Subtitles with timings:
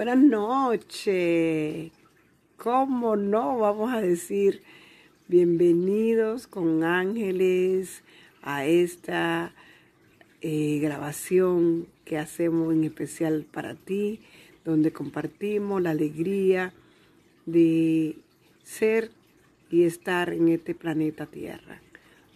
[0.00, 1.92] Buenas noches.
[2.56, 4.62] ¿Cómo no vamos a decir
[5.28, 8.02] bienvenidos con ángeles
[8.40, 9.52] a esta
[10.40, 14.20] eh, grabación que hacemos en especial para ti,
[14.64, 16.72] donde compartimos la alegría
[17.44, 18.16] de
[18.62, 19.10] ser
[19.70, 21.82] y estar en este planeta Tierra.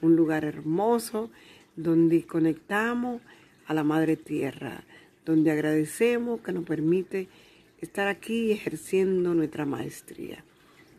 [0.03, 1.31] Un lugar hermoso
[1.77, 3.23] donde conectamos
[3.65, 4.85] a la Madre Tierra,
[5.25, 7.27] donde agradecemos que nos permite
[7.81, 10.45] estar aquí ejerciendo nuestra maestría.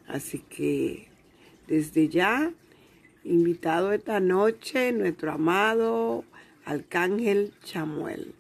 [0.07, 1.07] Así que
[1.67, 2.53] desde ya,
[3.23, 6.23] invitado esta noche nuestro amado
[6.65, 8.33] Arcángel Chamuel.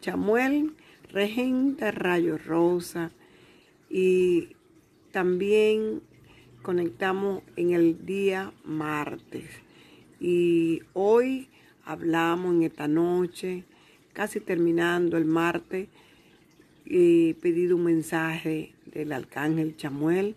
[0.00, 0.74] Chamuel,
[1.10, 3.10] regente Rayo Rosa
[3.90, 4.56] y
[5.12, 6.02] también
[6.62, 9.48] conectamos en el día martes.
[10.20, 11.48] Y hoy
[11.84, 13.64] hablamos en esta noche
[14.12, 15.88] casi terminando el martes,
[16.90, 20.34] he pedido un mensaje del arcángel Chamuel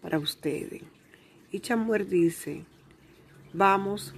[0.00, 0.82] para ustedes.
[1.52, 2.64] Y Chamuel dice,
[3.52, 4.14] vamos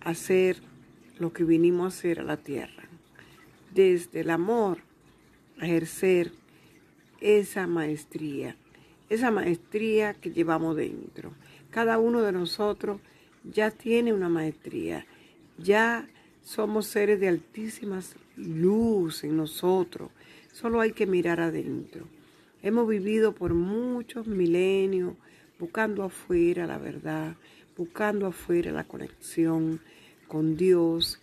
[0.00, 0.60] a hacer
[1.18, 2.88] lo que vinimos a hacer a la tierra.
[3.72, 4.78] Desde el amor,
[5.60, 6.32] a ejercer
[7.20, 8.56] esa maestría,
[9.08, 11.32] esa maestría que llevamos dentro.
[11.70, 13.00] Cada uno de nosotros
[13.44, 15.06] ya tiene una maestría,
[15.58, 16.08] ya
[16.42, 20.10] somos seres de altísimas luz en nosotros.
[20.54, 22.06] Solo hay que mirar adentro.
[22.62, 25.14] Hemos vivido por muchos milenios
[25.58, 27.34] buscando afuera la verdad,
[27.76, 29.80] buscando afuera la conexión
[30.28, 31.20] con Dios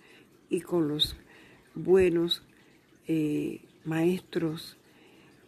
[0.50, 1.16] y con los
[1.76, 2.44] buenos
[3.08, 4.76] eh, maestros,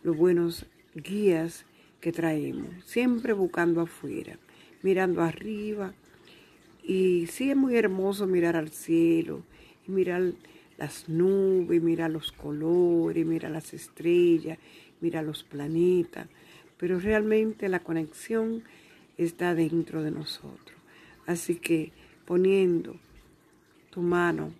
[0.01, 1.65] los buenos guías
[1.99, 2.69] que traemos.
[2.85, 4.39] Siempre buscando afuera,
[4.81, 5.93] mirando arriba.
[6.81, 9.43] Y sí es muy hermoso mirar al cielo
[9.85, 10.31] y mirar
[10.83, 14.59] las nubes, mira los colores, mira las estrellas,
[14.99, 16.27] mira los planetas,
[16.77, 18.63] pero realmente la conexión
[19.17, 20.77] está dentro de nosotros.
[21.25, 21.93] Así que
[22.25, 22.97] poniendo
[23.91, 24.53] tu mano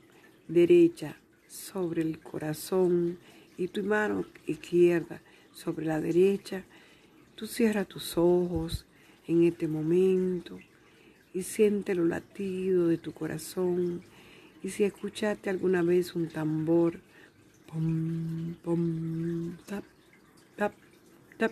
[0.47, 3.17] derecha sobre el corazón
[3.57, 5.19] y tu mano izquierda
[5.51, 6.63] sobre la derecha,
[7.35, 8.85] tú cierras tus ojos
[9.27, 10.57] en este momento
[11.33, 14.03] y siente los latidos de tu corazón
[14.63, 17.01] y si escuchaste alguna vez un tambor,
[17.67, 19.83] pom, pom, tap,
[20.55, 20.73] tap,
[21.37, 21.51] tap,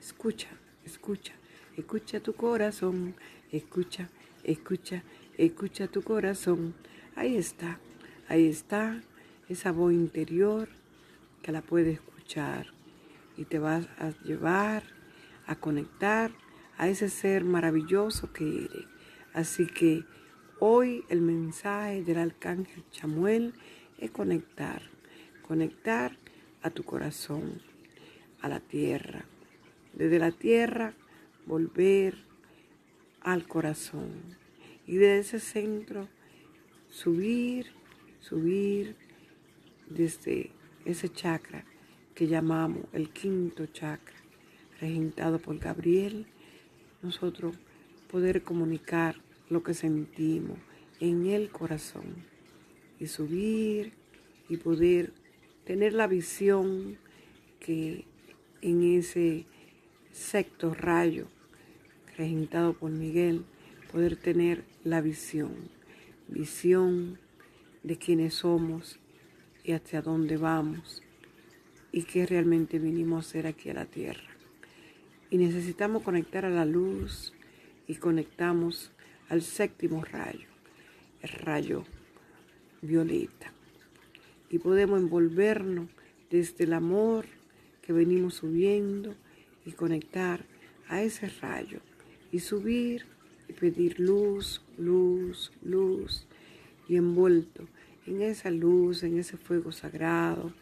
[0.00, 0.48] escucha,
[0.84, 1.34] escucha,
[1.76, 3.14] escucha tu corazón,
[3.52, 4.08] escucha,
[4.42, 5.02] escucha,
[5.36, 6.74] escucha tu corazón.
[7.14, 7.78] Ahí está,
[8.26, 9.02] ahí está
[9.50, 10.70] esa voz interior
[11.42, 12.68] que la puedes escuchar
[13.36, 14.82] y te vas a llevar
[15.46, 16.30] a conectar
[16.78, 18.86] a ese ser maravilloso que eres.
[19.34, 20.04] Así que
[20.58, 23.52] Hoy el mensaje del arcángel Chamuel
[23.98, 24.80] es conectar,
[25.46, 26.16] conectar
[26.62, 27.60] a tu corazón,
[28.40, 29.26] a la tierra.
[29.92, 30.94] Desde la tierra
[31.44, 32.14] volver
[33.20, 34.12] al corazón
[34.86, 36.08] y desde ese centro
[36.88, 37.66] subir,
[38.20, 38.96] subir
[39.90, 40.52] desde
[40.86, 41.66] ese chakra
[42.14, 44.16] que llamamos el quinto chakra,
[44.80, 46.24] regentado por Gabriel,
[47.02, 47.56] nosotros
[48.08, 50.58] poder comunicar lo que sentimos
[51.00, 52.24] en el corazón
[52.98, 53.92] y subir
[54.48, 55.12] y poder
[55.64, 56.98] tener la visión
[57.60, 58.04] que
[58.62, 59.46] en ese
[60.12, 61.26] sexto rayo
[62.16, 63.44] regentado por Miguel,
[63.92, 65.68] poder tener la visión,
[66.28, 67.18] visión
[67.82, 68.98] de quiénes somos
[69.64, 71.02] y hacia dónde vamos
[71.92, 74.28] y qué realmente vinimos a hacer aquí a la tierra.
[75.30, 77.32] Y necesitamos conectar a la luz
[77.86, 78.92] y conectamos
[79.28, 80.48] al séptimo rayo,
[81.22, 81.84] el rayo
[82.82, 83.52] violeta.
[84.50, 85.88] Y podemos envolvernos
[86.30, 87.26] desde el amor
[87.82, 89.14] que venimos subiendo
[89.64, 90.44] y conectar
[90.88, 91.80] a ese rayo
[92.30, 93.04] y subir
[93.48, 96.26] y pedir luz, luz, luz
[96.88, 97.66] y envuelto
[98.06, 100.52] en esa luz, en ese fuego sagrado,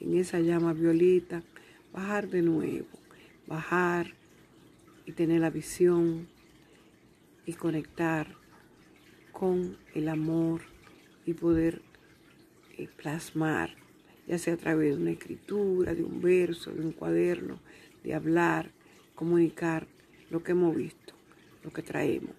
[0.00, 1.42] en esa llama violeta,
[1.92, 2.88] bajar de nuevo,
[3.46, 4.12] bajar
[5.06, 6.28] y tener la visión
[7.46, 8.36] y conectar
[9.32, 10.62] con el amor
[11.26, 11.82] y poder
[12.76, 13.74] eh, plasmar,
[14.26, 17.60] ya sea a través de una escritura, de un verso, de un cuaderno,
[18.04, 18.70] de hablar,
[19.14, 19.86] comunicar
[20.30, 21.14] lo que hemos visto,
[21.64, 22.34] lo que traemos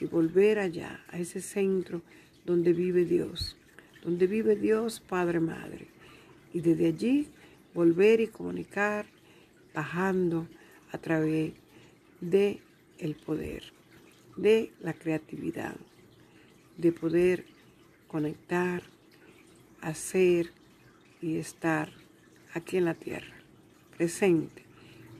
[0.00, 2.02] y volver allá, a ese centro
[2.44, 3.56] donde vive Dios,
[4.02, 5.88] donde vive Dios Padre Madre.
[6.52, 7.28] Y desde allí
[7.74, 9.06] volver y comunicar
[9.74, 10.46] bajando
[10.92, 11.52] a través
[12.20, 12.60] de
[12.98, 13.77] el poder
[14.38, 15.74] de la creatividad,
[16.76, 17.44] de poder
[18.06, 18.82] conectar,
[19.80, 20.52] hacer
[21.20, 21.90] y estar
[22.54, 23.34] aquí en la tierra.
[23.96, 24.62] presente.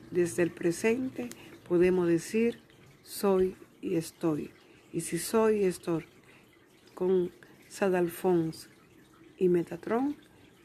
[0.09, 1.29] Desde el presente
[1.67, 2.59] podemos decir
[3.03, 4.51] soy y estoy.
[4.93, 6.05] Y si soy y estoy
[6.95, 7.29] con
[7.67, 8.69] Sadalfons
[9.37, 10.15] y Metatron,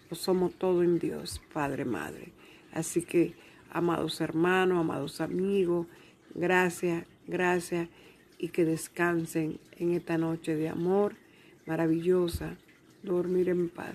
[0.08, 2.32] lo somos todo en Dios, Padre, Madre.
[2.72, 3.34] Así que,
[3.70, 5.88] amados hermanos, amados amigos,
[6.34, 7.88] gracias, gracias
[8.38, 11.14] y que descansen en esta noche de amor
[11.66, 12.56] maravillosa,
[13.02, 13.92] dormir en paz.